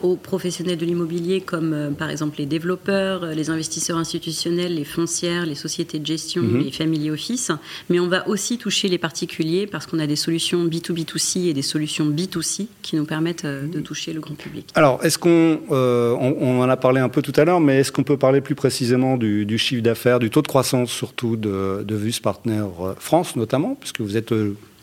aux 0.02 0.16
professionnels 0.16 0.76
de 0.76 0.86
l'immobilier 0.86 1.40
comme 1.40 1.72
euh, 1.72 1.90
par 1.90 2.10
exemple 2.10 2.36
les 2.38 2.46
développeurs, 2.46 3.24
euh, 3.24 3.34
les 3.34 3.50
investisseurs 3.50 3.98
institutionnels, 3.98 4.74
les 4.74 4.84
foncières, 4.84 5.46
les 5.46 5.54
sociétés 5.54 5.98
de 5.98 6.06
gestion, 6.06 6.42
mhm. 6.42 6.64
les 6.64 6.70
family 6.70 7.10
office. 7.10 7.50
Mais 7.88 7.98
on 7.98 8.08
va 8.08 8.28
aussi 8.28 8.58
toucher 8.58 8.88
les 8.88 8.98
particuliers 8.98 9.66
parce 9.66 9.86
qu'on 9.86 9.98
a 9.98 10.06
des 10.06 10.16
solutions 10.16 10.64
B2B2C 10.66 11.48
et 11.48 11.54
des 11.54 11.62
solutions 11.62 12.06
B2C 12.06 12.66
qui 12.82 12.96
nous 12.96 13.04
permettent 13.04 13.44
euh, 13.44 13.66
de 13.66 13.80
toucher 13.80 14.12
le 14.12 14.20
grand 14.20 14.34
public. 14.34 14.68
Alors, 14.74 15.04
est-ce 15.04 15.18
qu'on, 15.18 15.60
on, 15.70 16.60
en 16.60 16.68
a 16.68 16.76
parlé 16.76 17.00
un 17.00 17.08
peu 17.08 17.22
tout 17.22 17.32
à 17.36 17.44
l'heure, 17.44 17.60
mais 17.60 17.80
est-ce 17.80 17.92
qu'on 17.92 18.04
peut 18.08 18.16
parler 18.16 18.40
plus 18.40 18.54
précisément 18.54 19.16
du, 19.16 19.58
chiffre 19.58 19.82
d'affaires, 19.82 20.18
du 20.18 20.30
taux 20.30 20.42
de 20.42 20.48
croissance 20.48 20.90
surtout 20.90 21.36
de, 21.36 21.84
de 21.86 21.94
Vus 21.94 22.20
Partner 22.20 22.64
France 22.98 23.36
notamment, 23.36 23.76
puisque 23.78 24.00
vous 24.00 24.16
êtes 24.16 24.32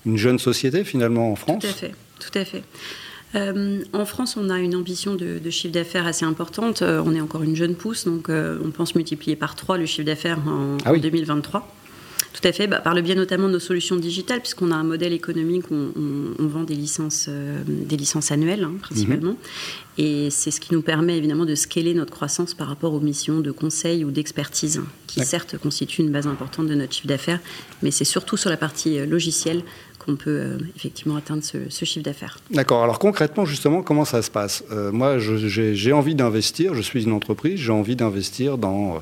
une 0.05 0.17
jeune 0.17 0.39
société 0.39 0.83
finalement 0.83 1.31
en 1.31 1.35
France 1.35 1.63
Tout 1.63 1.67
à 1.67 1.73
fait, 1.73 1.91
tout 2.19 2.39
à 2.39 2.45
fait. 2.45 2.63
Euh, 3.35 3.83
en 3.93 4.05
France, 4.05 4.37
on 4.37 4.49
a 4.49 4.59
une 4.59 4.75
ambition 4.75 5.15
de, 5.15 5.49
chiffre 5.49 5.73
d'affaires 5.73 6.07
assez 6.07 6.25
importante. 6.25 6.81
Euh, 6.81 7.03
on 7.05 7.13
est 7.13 7.21
encore 7.21 7.43
une 7.43 7.55
jeune 7.55 7.75
pousse, 7.75 8.05
donc 8.05 8.29
euh, 8.29 8.57
on 8.63 8.71
pense 8.71 8.95
multiplier 8.95 9.35
par 9.35 9.55
3 9.55 9.77
le 9.77 9.85
chiffre 9.85 10.05
d'affaires 10.05 10.39
en, 10.47 10.77
2023. 10.97 11.67
Tout 12.35 12.45
à 12.45 12.51
fait, 12.51 12.67
bah, 12.67 12.81
par 12.81 12.93
le 12.93 13.01
biais 13.01 13.15
notamment 13.15 13.47
de 13.47 13.53
nos 13.53 13.59
solutions 13.59 13.95
digitales, 13.95 14.41
puisqu'on 14.41 14.71
a 14.71 14.75
un 14.75 14.83
modèle 14.83 15.13
économique 15.13 15.71
où 15.71 15.75
on, 15.75 16.47
vend 16.47 16.63
des 16.63 16.75
licences, 16.75 17.29
des 17.29 17.95
licences 17.95 18.31
annuelles 18.31 18.65
hein, 18.65 18.73
principalement. 18.81 19.31
Mhm. 19.31 19.37
Et 19.97 20.29
c'est 20.29 20.51
ce 20.51 20.59
qui 20.59 20.73
nous 20.73 20.81
permet 20.81 21.17
évidemment 21.17 21.45
de 21.45 21.55
scaler 21.55 21.93
notre 21.93 22.11
croissance 22.11 22.53
par 22.53 22.67
rapport 22.67 22.93
aux 22.93 22.99
missions 22.99 23.39
de 23.39 23.51
conseil 23.51 24.03
ou 24.03 24.11
d'expertise, 24.11 24.81
qui 25.07 25.21
certes 25.21 25.57
constituent 25.57 26.01
une 26.01 26.11
base 26.11 26.27
importante 26.27 26.67
de 26.67 26.75
notre 26.75 26.91
chiffre 26.91 27.07
d'affaires, 27.07 27.39
mais 27.81 27.91
c'est 27.91 28.03
surtout 28.03 28.35
sur 28.35 28.49
la 28.49 28.57
partie 28.57 29.05
logicielle 29.05 29.63
qu'on 30.05 30.15
peut 30.15 30.29
euh, 30.29 30.57
effectivement 30.75 31.15
atteindre 31.15 31.43
ce, 31.43 31.85
chiffre 31.85 32.03
d'affaires. 32.03 32.39
D'accord. 32.51 32.83
Alors 32.83 32.99
concrètement, 32.99 33.45
justement, 33.45 33.81
comment 33.81 34.05
ça 34.05 34.21
se 34.21 34.29
passe? 34.29 34.63
Euh, 34.71 34.91
Moi, 34.91 35.17
j'ai 35.19 35.93
envie 35.93 36.15
d'investir, 36.15 36.73
je 36.73 36.81
suis 36.81 37.03
une 37.03 37.13
entreprise, 37.13 37.59
j'ai 37.59 37.71
envie 37.71 37.95
d'investir 37.95 38.57
dans... 38.57 39.01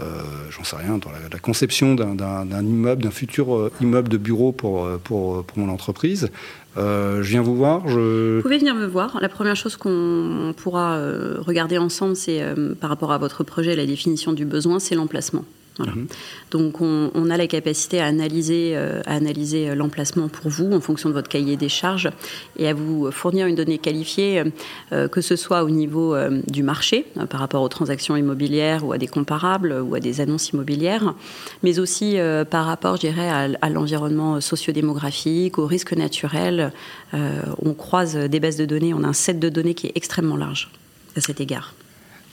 Euh, 0.00 0.22
j'en 0.50 0.64
sais 0.64 0.76
rien, 0.76 0.98
dans 0.98 1.10
la, 1.10 1.38
conception 1.38 1.94
d'un 1.94 2.62
immeuble, 2.62 3.02
d'un 3.02 3.10
futur 3.10 3.70
immeuble 3.80 4.08
de 4.08 4.18
bureau 4.18 4.52
pour, 4.52 4.88
pour, 5.04 5.44
pour 5.44 5.58
mon 5.58 5.72
entreprise. 5.72 6.28
je 6.76 7.20
viens 7.22 7.42
vous 7.42 7.56
voir. 7.56 7.80
Vous 7.80 8.42
pouvez 8.42 8.58
venir 8.58 8.74
me 8.74 8.86
voir. 8.86 9.18
La 9.20 9.28
première 9.28 9.56
chose 9.56 9.76
qu'on 9.76 10.54
pourra 10.56 10.98
regarder 11.38 11.78
ensemble, 11.78 12.16
c'est 12.16 12.42
par 12.80 12.90
rapport 12.90 13.12
à 13.12 13.18
votre 13.18 13.42
projet, 13.44 13.74
la 13.74 13.86
définition 13.86 14.32
du 14.32 14.44
besoin, 14.44 14.78
c'est 14.80 14.94
l'emplacement. 14.94 15.44
Mhm. 15.78 16.06
Donc 16.50 16.80
on, 16.80 17.30
a 17.30 17.36
la 17.36 17.46
capacité 17.46 18.00
à 18.00 18.06
analyser, 18.06 18.72
euh, 18.74 19.02
à 19.04 19.14
analyser 19.14 19.74
l'emplacement 19.74 20.28
pour 20.28 20.50
vous 20.50 20.72
en 20.72 20.80
fonction 20.80 21.08
de 21.08 21.14
votre 21.14 21.28
cahier 21.28 21.56
des 21.56 21.68
charges 21.68 22.10
et 22.56 22.68
à 22.68 22.74
vous 22.74 23.10
fournir 23.10 23.46
une 23.46 23.56
donnée 23.56 23.78
qualifiée, 23.78 24.44
euh, 24.92 25.08
que 25.08 25.20
ce 25.20 25.36
soit 25.36 25.64
au 25.64 25.70
niveau 25.70 26.14
euh, 26.14 26.40
du 26.46 26.62
marché 26.62 27.06
par 27.28 27.40
rapport 27.40 27.62
aux 27.62 27.68
transactions 27.68 28.16
immobilières 28.16 28.86
ou 28.86 28.92
à 28.92 28.98
des 28.98 29.08
comparables 29.08 29.82
ou 29.82 29.94
à 29.94 30.00
des 30.00 30.20
annonces 30.20 30.50
immobilières, 30.50 31.14
mais 31.62 31.78
aussi 31.78 32.16
par 32.50 32.66
rapport, 32.66 32.96
je 32.96 33.02
dirais, 33.02 33.28
à, 33.28 33.48
à 33.60 33.70
l'environnement 33.70 34.40
sociodémographique, 34.40 35.58
aux 35.58 35.66
risques 35.66 35.94
naturels. 35.94 36.72
on 37.12 37.74
croise 37.74 38.16
des 38.16 38.40
bases 38.40 38.56
de 38.56 38.64
données, 38.64 38.94
on 38.94 39.02
a 39.02 39.08
un 39.08 39.12
set 39.12 39.38
de 39.38 39.48
données 39.48 39.74
qui 39.74 39.88
est 39.88 39.92
extrêmement 39.94 40.36
large 40.36 40.70
à 41.16 41.20
cet 41.20 41.40
égard. 41.40 41.74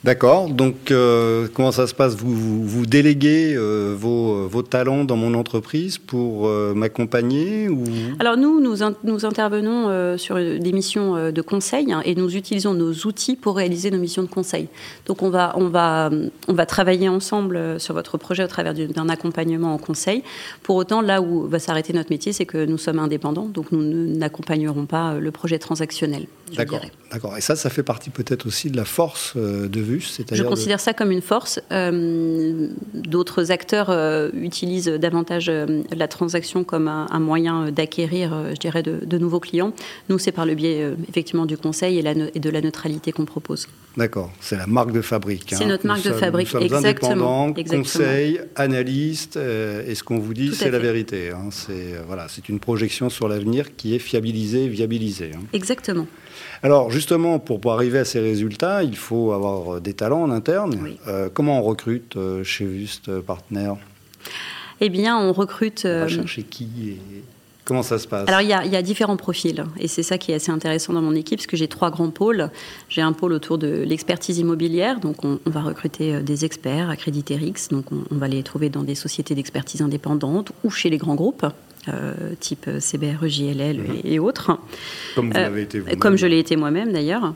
D'accord. 0.03 0.49
Donc, 0.49 0.91
euh, 0.91 1.47
comment 1.53 1.71
ça 1.71 1.87
se 1.87 1.93
passe? 1.93 2.15
Vous, 2.15 2.85
déléguez 2.85 3.55
euh, 3.55 3.95
vos, 3.97 4.47
vos, 4.49 4.61
talents 4.61 5.05
dans 5.05 5.15
mon 5.15 5.33
entreprise 5.33 5.97
pour 5.97 6.47
euh, 6.47 6.73
m'accompagner. 6.73 7.69
Alors, 8.19 8.35
nous, 8.35 8.59
nous, 8.59 8.75
nous 9.03 9.25
intervenons 9.25 10.17
sur 10.17 10.35
des 10.35 10.73
missions 10.73 11.31
de 11.31 11.41
conseil 11.41 11.91
hein, 11.93 12.01
et 12.03 12.15
nous 12.15 12.35
utilisons 12.35 12.73
nos 12.73 12.91
outils 13.05 13.37
pour 13.37 13.55
réaliser 13.55 13.91
nos 13.91 13.97
missions 13.97 14.23
de 14.23 14.27
conseil. 14.27 14.67
Donc, 15.05 15.21
on 15.21 15.29
va, 15.29 15.53
on 15.55 15.69
va, 15.69 16.09
on 16.49 16.53
va 16.53 16.65
travailler 16.65 17.07
ensemble 17.07 17.79
sur 17.79 17.93
votre 17.93 18.17
projet 18.17 18.43
au 18.43 18.47
travers 18.47 18.73
d'un 18.73 19.07
accompagnement 19.07 19.73
en 19.73 19.77
conseil. 19.77 20.23
Pour 20.63 20.75
autant, 20.75 21.01
là 21.01 21.21
où 21.21 21.47
va 21.47 21.59
s'arrêter 21.59 21.93
notre 21.93 22.11
métier, 22.11 22.33
c'est 22.33 22.45
que 22.45 22.65
nous 22.65 22.77
sommes 22.77 22.99
indépendants, 22.99 23.45
donc 23.45 23.71
nous 23.71 23.81
n'accompagnerons 23.81 24.85
pas 24.85 25.15
le 25.15 25.31
projet 25.31 25.59
transactionnel. 25.59 26.27
D'accord. 26.55 26.81
D'accord. 27.11 27.37
Et 27.37 27.41
ça, 27.41 27.55
ça 27.55 27.69
fait 27.69 27.83
partie 27.83 28.09
peut-être 28.09 28.45
aussi 28.47 28.69
de 28.69 28.77
la 28.77 28.85
force 28.85 29.35
de 29.35 29.79
vue 29.79 30.01
je 30.31 30.43
considère 30.43 30.79
ça 30.79 30.93
comme 30.93 31.11
une 31.11 31.21
force. 31.21 31.59
Euh, 31.71 32.67
d'autres 32.93 33.51
acteurs 33.51 33.89
euh, 33.89 34.29
utilisent 34.33 34.87
davantage 34.87 35.47
euh, 35.49 35.83
la 35.95 36.07
transaction 36.07 36.63
comme 36.63 36.87
un, 36.87 37.19
moyen 37.19 37.71
d'acquérir, 37.71 38.51
je 38.51 38.59
dirais, 38.59 38.83
de, 38.83 39.17
nouveaux 39.17 39.39
clients. 39.39 39.73
Nous, 40.09 40.19
c'est 40.19 40.31
par 40.31 40.45
le 40.45 40.55
biais 40.55 40.91
effectivement 41.07 41.45
du 41.45 41.57
conseil 41.57 41.99
et, 41.99 42.39
de 42.39 42.49
la 42.49 42.61
neutralité 42.61 43.11
qu'on 43.11 43.25
propose. 43.25 43.67
D'accord, 43.95 44.31
c'est 44.41 44.57
la 44.57 44.67
marque 44.67 44.91
de 44.91 45.01
fabrique. 45.01 45.53
Hein. 45.53 45.57
C'est 45.59 45.65
notre 45.65 45.85
marque 45.85 46.03
de 46.03 46.11
fabrique, 46.11 46.53
nous 46.53 46.67
sommes 46.67 46.85
exactement. 46.85 47.53
conseil, 47.53 48.39
analyste, 48.55 49.37
et 49.37 49.95
ce 49.95 50.03
qu'on 50.03 50.19
vous 50.19 50.33
dit, 50.33 50.53
c'est 50.53 50.71
la 50.71 50.79
vérité. 50.79 51.29
Hein. 51.29 51.49
C'est 51.51 51.95
voilà, 52.07 52.27
c'est 52.27 52.49
une 52.49 52.59
projection 52.59 53.09
sur 53.09 53.27
l'avenir 53.27 53.75
qui 53.75 53.95
est 53.95 53.99
fiabilisée, 53.99 54.67
viabilisée. 54.67 55.31
Hein. 55.35 55.43
Exactement. 55.53 56.07
Alors 56.61 56.91
justement, 56.91 57.39
pour, 57.39 57.73
arriver 57.73 57.99
à 57.99 58.05
ces 58.05 58.19
résultats, 58.19 58.83
il 58.83 58.95
faut 58.95 59.31
avoir 59.31 59.75
euh, 59.75 59.79
des 59.79 59.93
talents 59.93 60.23
en 60.23 60.31
interne. 60.31 60.95
Euh, 61.07 61.29
comment 61.33 61.59
on 61.59 61.63
recrute 61.63 62.15
euh, 62.15 62.43
chez 62.43 62.67
Just 62.79 63.19
Partner 63.21 63.73
Eh 64.81 64.89
bien, 64.89 65.17
on 65.17 65.33
recrute... 65.33 65.83
On 65.85 65.99
va 65.99 66.07
chercher 66.07 66.43
qui 66.43 66.89
et... 66.89 67.23
Comment 67.65 67.81
ça 67.81 67.97
se 67.97 68.09
passe? 68.09 68.27
Alors, 68.27 68.41
il 68.41 68.49
y, 68.49 68.75
a, 68.75 68.81
différents 68.81 69.15
profils. 69.15 69.63
Et 69.79 69.87
c'est 69.87 70.03
ça 70.03 70.17
qui 70.17 70.33
est 70.33 70.35
assez 70.35 70.51
intéressant 70.51 70.91
dans 70.91 71.01
mon 71.01 71.15
équipe, 71.15 71.37
parce 71.39 71.47
que 71.47 71.55
j'ai 71.55 71.69
trois 71.69 71.91
grands 71.91 72.09
pôles. 72.09 72.49
J'ai 72.89 72.99
un 72.99 73.13
pôle 73.13 73.31
autour 73.31 73.57
de 73.57 73.83
l'expertise 73.87 74.37
immobilière. 74.37 74.99
Donc, 74.99 75.23
on, 75.23 75.39
va 75.45 75.61
recruter 75.61 76.19
des 76.19 76.43
experts 76.43 76.89
accrédités 76.89 77.37
RIX. 77.37 77.69
Donc, 77.69 77.85
on, 77.93 78.03
on 78.11 78.17
va 78.17 78.27
les 78.27 78.43
trouver 78.43 78.67
dans 78.67 78.83
des 78.83 78.95
sociétés 78.95 79.33
d'expertise 79.33 79.81
indépendantes 79.81 80.51
ou 80.65 80.71
chez 80.71 80.89
les 80.89 80.97
grands 80.97 81.15
groupes. 81.15 81.45
Euh, 81.89 82.13
type 82.39 82.69
CBRE, 82.79 83.27
JLL 83.27 83.79
mhm. 83.79 84.01
et, 84.05 84.17
autres. 84.17 84.57
Comme 85.15 85.27
vous 85.27 85.33
l'avez 85.33 85.63
été 85.63 85.79
vous 85.79 85.97
Comme 85.97 86.17
je 86.17 86.25
l'ai 86.25 86.39
été 86.39 86.55
moi-même 86.55 86.93
d'ailleurs. 86.93 87.33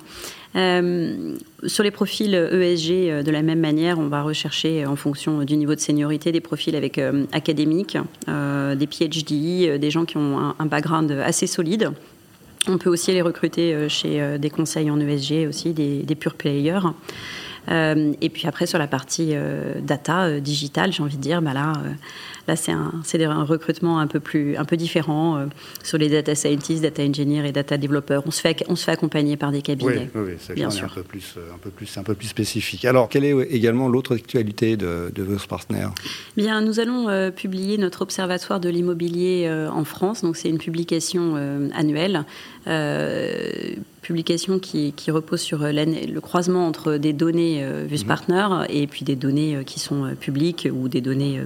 Euh, 0.56 1.36
sur 1.66 1.84
les 1.84 1.92
profils 1.92 2.34
ESG, 2.34 2.92
euh, 2.92 3.24
de 3.24 3.32
la 3.32 3.42
même 3.42 3.60
manière, 3.60 4.00
on 4.00 4.08
va 4.08 4.22
rechercher 4.22 4.86
en 4.86 4.96
fonction 4.96 5.44
du 5.44 5.58
niveau 5.58 5.76
de 5.76 5.82
seniorité 5.82 6.32
des 6.32 6.40
profils 6.40 6.78
avec 6.78 6.98
académiques, 7.34 7.98
des 8.28 8.88
PhD, 8.88 9.78
des 9.78 9.92
gens 9.92 10.06
qui 10.06 10.16
ont 10.16 10.54
un, 10.58 10.66
background 10.66 11.12
assez 11.12 11.46
solide. 11.46 11.92
On 12.70 12.78
peut 12.78 12.90
aussi 12.90 13.12
les 13.12 13.22
recruter 13.22 13.90
chez 13.90 14.38
des 14.38 14.50
conseils 14.50 14.90
en 14.90 15.00
ESG 15.00 15.48
aussi, 15.50 15.74
des, 15.74 16.04
des 16.04 16.16
pure 16.16 16.36
players. 16.36 16.80
Et 17.70 18.30
puis 18.30 18.48
après, 18.48 18.66
sur 18.66 18.80
la 18.80 18.88
partie 18.88 19.34
data, 19.82 20.40
digital, 20.40 20.92
j'ai 20.92 21.04
envie 21.04 21.18
de 21.18 21.22
dire, 21.22 21.42
bah 21.42 21.54
là, 21.54 21.74
Là, 22.48 22.56
c'est 22.56 22.72
un, 22.72 22.94
un, 23.30 23.44
recrutement 23.44 24.00
un 24.00 24.08
peu, 24.08 24.22
plus, 24.22 24.56
un 24.56 24.64
peu 24.64 24.78
différent 24.78 25.36
euh, 25.36 25.46
sur 25.84 25.98
les 25.98 26.08
data 26.08 26.34
scientists, 26.34 26.82
data 26.82 27.04
engineers 27.04 27.46
et 27.46 27.52
data 27.52 27.78
developers. 27.78 28.24
On 28.26 28.32
se 28.32 28.40
fait, 28.40 28.64
on 28.70 28.78
se 28.78 28.86
fait 28.86 28.92
accompagner 28.92 29.36
par 29.36 29.52
des 29.52 29.62
cabinets. 29.62 30.10
Oui, 30.16 30.22
oui 30.28 30.34
c'est 30.40 30.54
bien 30.54 30.70
sûr. 30.70 30.86
Un 30.86 30.96
peu, 30.96 31.04
plus, 31.04 31.36
euh, 31.38 31.54
un, 31.54 31.58
peu 31.58 31.70
plus, 31.70 31.98
un 31.98 32.04
peu 32.04 32.16
plus 32.16 32.28
spécifique. 32.28 32.86
Alors, 32.86 33.10
quelle 33.10 33.26
est 33.26 33.38
également 33.52 33.90
l'autre 33.90 34.16
actualité 34.16 34.78
de, 34.78 35.12
de 35.14 35.24
vos 35.24 35.36
partenaires? 35.46 35.92
Bien, 36.38 36.62
nous 36.62 36.80
allons 36.80 37.10
euh, 37.10 37.32
publier 37.32 37.78
notre 37.78 38.02
observatoire 38.02 38.62
de 38.62 38.70
l'immobilier 38.70 39.50
en 39.70 39.84
France. 39.84 40.22
Donc, 40.22 40.38
c'est 40.38 40.50
une 40.50 40.58
publication 40.58 41.36
annuelle 41.74 42.24
publication 44.08 44.58
qui, 44.58 44.94
repose 45.10 45.42
sur 45.42 45.64
euh, 45.64 45.72
le 45.74 46.22
croisement 46.22 46.66
entre 46.66 46.96
des 46.96 47.12
données 47.12 47.62
euh, 47.62 47.86
VUS 47.86 48.04
mhm. 48.04 48.08
Partner 48.08 48.48
et 48.70 48.88
puis 48.88 49.04
des 49.04 49.18
données 49.18 49.58
euh, 49.58 49.64
qui 49.64 49.82
sont 49.82 50.16
publiques 50.18 50.66
ou 50.72 50.88
des 50.88 51.02
données 51.02 51.42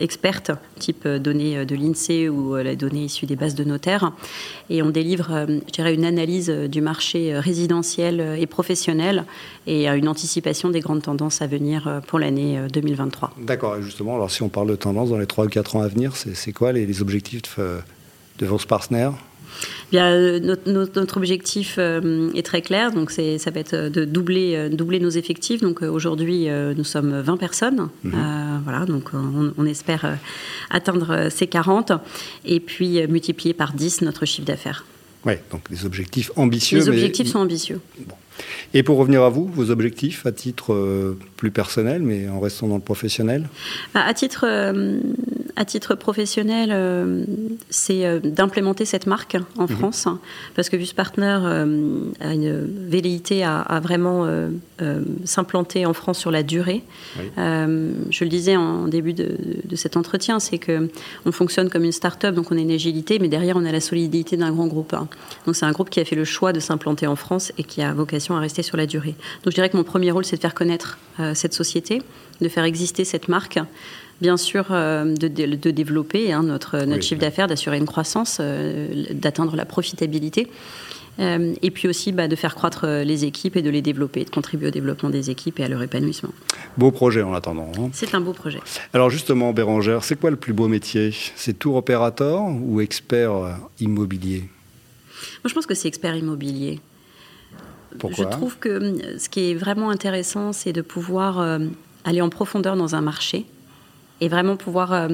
expertes, 0.00 0.50
type 0.80 1.06
données 1.06 1.64
de 1.64 1.76
l'INSEE 1.76 2.28
ou 2.28 2.56
les 2.56 2.74
données 2.74 3.04
issues 3.04 3.26
des 3.26 3.36
bases 3.36 3.54
de 3.54 3.62
notaires. 3.62 4.12
Et 4.68 4.82
on 4.82 4.90
délivre, 4.90 5.46
je 5.48 5.72
dirais, 5.72 5.94
une 5.94 6.04
analyse 6.04 6.48
du 6.48 6.80
marché 6.80 7.38
résidentiel 7.38 8.36
et 8.38 8.46
professionnel 8.46 9.24
et 9.66 9.88
une 9.88 10.08
anticipation 10.08 10.70
des 10.70 10.80
grandes 10.80 11.02
tendances 11.02 11.40
à 11.42 11.46
venir 11.46 12.00
pour 12.08 12.18
l'année 12.18 12.58
2023. 12.72 13.32
D'accord. 13.38 13.76
Et 13.76 13.82
justement, 13.82 14.16
alors 14.16 14.30
si 14.30 14.42
on 14.42 14.48
parle 14.48 14.68
de 14.68 14.76
tendances 14.76 15.10
dans 15.10 15.18
les 15.18 15.26
3 15.26 15.46
ou 15.46 15.48
4 15.48 15.76
ans 15.76 15.82
à 15.82 15.88
venir, 15.88 16.16
c'est 16.16 16.52
quoi 16.52 16.72
les, 16.72 16.86
les 16.86 17.02
objectifs 17.02 17.58
de 18.38 18.46
vos 18.46 18.58
partenaires 18.58 19.14
Bien, 19.92 20.10
euh, 20.10 20.56
notre, 20.64 21.18
objectif 21.18 21.76
euh, 21.78 22.30
est 22.34 22.44
très 22.46 22.62
clair, 22.62 22.92
donc 22.92 23.10
ça 23.10 23.50
va 23.50 23.60
être 23.60 23.88
de 23.88 24.06
doubler, 24.06 24.54
euh, 24.56 24.68
doubler 24.70 24.98
nos 25.00 25.10
effectifs. 25.10 25.60
Donc 25.60 25.82
aujourd'hui, 25.82 26.48
nous 26.48 26.84
sommes 26.84 27.20
20 27.20 27.36
personnes, 27.36 27.88
mhm. 28.02 28.62
voilà, 28.64 28.86
donc 28.86 29.10
on, 29.12 29.66
espère 29.66 30.18
atteindre 30.70 31.28
ces 31.30 31.46
40 31.46 31.92
et 32.44 32.58
puis 32.58 33.06
multiplier 33.06 33.54
par 33.54 33.74
10 33.74 34.02
notre 34.02 34.26
chiffre 34.26 34.46
d'affaires. 34.46 34.84
Oui, 35.24 35.34
donc 35.50 35.62
les 35.70 35.84
objectifs 35.84 36.32
ambitieux. 36.36 36.78
Les 36.78 36.88
objectifs 36.88 37.28
sont 37.28 37.38
ambitieux. 37.38 37.80
Et 38.74 38.82
pour 38.82 38.96
revenir 38.96 39.22
à 39.22 39.28
vous, 39.28 39.46
vos 39.46 39.70
objectifs 39.70 40.26
à 40.26 40.32
titre 40.32 41.16
plus 41.36 41.50
personnel, 41.50 42.02
mais 42.02 42.28
en 42.28 42.40
restant 42.40 42.66
dans 42.66 42.76
le 42.76 42.80
professionnel? 42.80 43.48
Bah, 43.94 44.02
À 44.04 44.14
titre 44.14 44.46
à 45.56 45.64
titre 45.64 45.94
professionnel, 45.94 46.70
euh, 46.72 47.24
c'est 47.68 48.06
euh, 48.06 48.20
d'implémenter 48.20 48.84
cette 48.84 49.06
marque 49.06 49.36
en 49.58 49.62
mhm. 49.62 49.68
France, 49.68 50.08
parce 50.54 50.68
que 50.68 50.76
Vus 50.76 50.94
Partner 50.94 51.38
euh, 51.42 52.04
a 52.20 52.32
une 52.32 52.88
velléité 52.88 53.44
à, 53.44 53.80
vraiment 53.82 54.26
s'implanter 55.24 55.86
en 55.86 55.92
France 55.92 56.18
sur 56.18 56.30
la 56.30 56.42
durée. 56.42 56.82
je 57.36 58.24
le 58.24 58.28
disais 58.28 58.56
en 58.56 58.86
début 58.88 59.12
de, 59.12 59.36
cet 59.76 59.96
entretien, 59.96 60.40
c'est 60.40 60.58
que 60.58 60.88
on 61.24 61.32
fonctionne 61.32 61.70
comme 61.70 61.84
une 61.84 61.92
start-up, 61.92 62.34
donc 62.34 62.50
on 62.50 62.56
a 62.56 62.60
une 62.60 62.70
agilité, 62.70 63.18
mais 63.18 63.28
derrière 63.28 63.56
on 63.56 63.64
a 63.64 63.72
la 63.72 63.80
solidité 63.80 64.36
d'un 64.36 64.52
grand 64.52 64.66
groupe. 64.66 64.94
Donc 65.46 65.56
c'est 65.56 65.66
un 65.66 65.72
groupe 65.72 65.90
qui 65.90 66.00
a 66.00 66.04
fait 66.04 66.16
le 66.16 66.24
choix 66.24 66.52
de 66.52 66.60
s'implanter 66.60 67.06
en 67.06 67.16
France 67.16 67.52
et 67.58 67.64
qui 67.64 67.82
a 67.82 67.92
vocation 67.92 68.36
à 68.36 68.40
rester 68.40 68.62
sur 68.62 68.76
la 68.76 68.86
durée. 68.86 69.14
Donc 69.44 69.50
je 69.50 69.54
dirais 69.54 69.68
que 69.68 69.76
mon 69.76 69.84
premier 69.84 70.10
rôle, 70.10 70.24
c'est 70.24 70.36
de 70.36 70.42
faire 70.42 70.54
connaître 70.54 70.98
cette 71.34 71.54
société, 71.54 72.02
de 72.40 72.48
faire 72.48 72.64
exister 72.64 73.04
cette 73.04 73.28
marque 73.28 73.58
bien 74.22 74.38
sûr 74.38 74.66
euh, 74.70 75.14
de, 75.14 75.70
développer 75.70 76.32
hein, 76.32 76.44
notre, 76.44 76.78
notre 76.84 77.02
chiffre 77.02 77.20
d'affaires, 77.20 77.48
d'assurer 77.48 77.76
une 77.76 77.86
croissance, 77.86 78.38
euh, 78.40 79.04
d'atteindre 79.10 79.56
la 79.56 79.66
profitabilité. 79.66 80.48
Euh, 81.18 81.52
et 81.60 81.70
puis 81.70 81.88
aussi 81.88 82.10
bah, 82.10 82.26
de 82.26 82.36
faire 82.36 82.54
croître 82.54 82.86
les 82.86 83.26
équipes 83.26 83.56
et 83.56 83.62
de 83.62 83.68
les 83.68 83.82
développer, 83.82 84.24
de 84.24 84.30
contribuer 84.30 84.68
au 84.68 84.70
développement 84.70 85.10
des 85.10 85.28
équipes 85.28 85.60
et 85.60 85.64
à 85.64 85.68
leur 85.68 85.82
épanouissement. 85.82 86.30
Beau 86.78 86.90
projet 86.90 87.22
en 87.22 87.34
attendant. 87.34 87.70
Hein. 87.78 87.90
C'est 87.92 88.14
un 88.14 88.22
beau 88.22 88.32
projet. 88.32 88.60
Alors 88.94 89.10
justement, 89.10 89.52
Bérangère, 89.52 90.04
c'est 90.04 90.18
quoi 90.18 90.30
le 90.30 90.36
plus 90.36 90.54
beau 90.54 90.68
métier? 90.68 91.14
C'est 91.36 91.58
tour 91.58 91.76
opérateur 91.76 92.40
ou 92.44 92.80
expert 92.80 93.58
immobilier? 93.78 94.48
Moi, 95.44 95.48
je 95.48 95.54
pense 95.54 95.66
que 95.66 95.74
c'est 95.74 95.88
expert 95.88 96.16
immobilier. 96.16 96.80
Pourquoi? 97.98 98.24
Je 98.24 98.30
trouve 98.30 98.56
que 98.56 99.18
ce 99.18 99.28
qui 99.28 99.50
est 99.50 99.54
vraiment 99.54 99.90
intéressant, 99.90 100.54
c'est 100.54 100.72
de 100.72 100.80
pouvoir 100.80 101.58
aller 102.04 102.22
en 102.22 102.30
profondeur 102.30 102.76
dans 102.76 102.94
un 102.94 103.02
marché 103.02 103.44
et 104.22 104.28
vraiment 104.28 104.56
pouvoir 104.56 104.92
euh, 104.92 105.08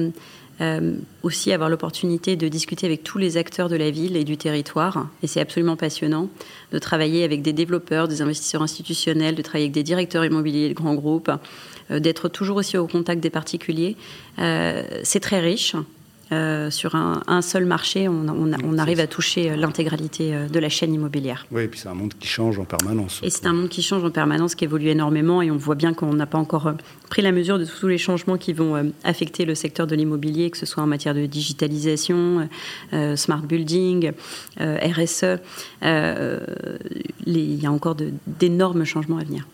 euh, 0.61 0.93
aussi 1.23 1.51
avoir 1.51 1.67
l'opportunité 1.67 2.35
de 2.35 2.47
discuter 2.47 2.85
avec 2.85 3.03
tous 3.03 3.17
les 3.17 3.37
acteurs 3.37 3.69
de 3.69 3.75
la 3.75 3.89
ville 3.89 4.15
et 4.15 4.23
du 4.23 4.37
territoire. 4.37 5.07
Et 5.23 5.27
c'est 5.27 5.41
absolument 5.41 5.75
passionnant 5.75 6.29
de 6.71 6.77
travailler 6.77 7.23
avec 7.23 7.41
des 7.41 7.51
développeurs, 7.51 8.07
des 8.07 8.21
investisseurs 8.21 8.61
institutionnels, 8.61 9.33
de 9.33 9.41
travailler 9.41 9.65
avec 9.65 9.73
des 9.73 9.81
directeurs 9.81 10.23
immobiliers 10.25 10.69
de 10.69 10.75
grands 10.75 10.93
groupes, 10.93 11.31
euh, 11.89 11.99
d'être 11.99 12.29
toujours 12.29 12.57
aussi 12.57 12.77
au 12.77 12.85
contact 12.85 13.19
des 13.19 13.31
particuliers. 13.31 13.97
c'est 14.37 15.19
très 15.19 15.39
riche. 15.39 15.75
Euh, 16.31 16.69
sur 16.69 16.95
un, 16.95 17.41
seul 17.41 17.65
marché, 17.65 18.07
on, 18.07 18.77
arrive 18.77 18.99
à 18.99 19.07
toucher 19.07 19.55
l'intégralité 19.55 20.33
de 20.51 20.59
la 20.59 20.69
chaîne 20.69 20.93
immobilière. 20.93 21.45
Oui, 21.51 21.63
et 21.63 21.67
puis 21.67 21.79
c'est 21.79 21.89
un 21.89 21.93
monde 21.93 22.13
qui 22.19 22.27
change 22.27 22.59
en 22.59 22.65
permanence. 22.65 23.19
Et 23.23 23.29
c'est 23.29 23.45
un 23.45 23.53
monde 23.53 23.69
qui 23.69 23.81
change 23.81 24.03
en 24.03 24.11
permanence, 24.11 24.55
qui 24.55 24.65
évolue 24.65 24.89
énormément, 24.89 25.41
et 25.41 25.51
on 25.51 25.57
voit 25.57 25.75
bien 25.75 25.93
qu'on 25.93 26.13
n'a 26.13 26.25
pas 26.25 26.37
encore 26.37 26.73
pris 27.09 27.21
la 27.21 27.31
mesure 27.31 27.57
de 27.57 27.65
tous 27.65 27.87
les 27.87 27.97
changements 27.97 28.37
qui 28.37 28.53
vont 28.53 28.91
affecter 29.03 29.45
le 29.45 29.55
secteur 29.55 29.87
de 29.87 29.95
l'immobilier, 29.95 30.51
que 30.51 30.57
ce 30.57 30.65
soit 30.65 30.83
en 30.83 30.87
matière 30.87 31.15
de 31.15 31.25
digitalisation, 31.25 32.47
smart 33.15 33.41
building, 33.41 34.11
RSE. 34.59 35.39
il 35.81 37.61
y 37.61 37.65
a 37.65 37.71
encore 37.71 37.95
d'énormes 38.27 38.85
changements 38.85 39.17
à 39.17 39.23
venir. 39.23 39.45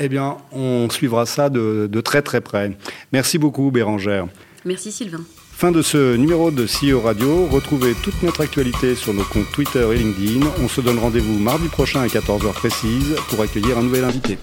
Eh 0.00 0.08
bien, 0.08 0.36
on 0.52 0.88
suivra 0.90 1.26
ça 1.26 1.50
de, 1.50 2.00
très 2.00 2.22
très 2.22 2.40
près. 2.40 2.76
Merci 3.12 3.38
beaucoup, 3.38 3.70
Bérangère. 3.70 4.28
Merci, 4.64 4.92
Sylvain. 4.92 5.24
Fin 5.58 5.72
de 5.72 5.82
ce 5.82 6.14
numéro 6.14 6.52
de 6.52 6.68
CEO 6.68 7.00
Radio. 7.00 7.46
Retrouvez 7.46 7.96
toute 7.96 8.22
notre 8.22 8.42
actualité 8.42 8.94
sur 8.94 9.12
nos 9.12 9.24
comptes 9.24 9.50
Twitter 9.50 9.84
et 9.92 9.96
LinkedIn. 9.96 10.46
On 10.62 10.68
se 10.68 10.80
donne 10.80 11.00
rendez-vous 11.00 11.36
mardi 11.36 11.66
prochain 11.66 12.00
à 12.00 12.06
14h 12.06 12.52
précise 12.52 13.16
pour 13.28 13.40
accueillir 13.40 13.76
un 13.76 13.82
nouvel 13.82 14.04
invité. 14.04 14.38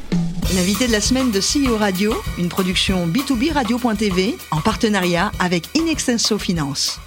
L'invité 0.53 0.87
de 0.87 0.91
la 0.91 0.99
semaine 0.99 1.31
de 1.31 1.39
CEO 1.39 1.77
Radio, 1.77 2.13
une 2.37 2.49
production 2.49 3.07
B2B 3.07 3.53
Radio.tv 3.53 4.35
en 4.51 4.59
partenariat 4.59 5.31
avec 5.39 5.69
Inextenso 5.73 6.37
Finance. 6.37 6.99